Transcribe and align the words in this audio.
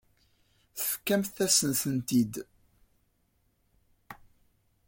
Tefkamt-asen-tent-id. 0.77 2.33